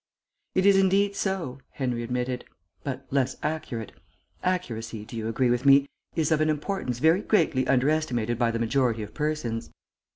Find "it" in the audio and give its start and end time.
0.55-0.65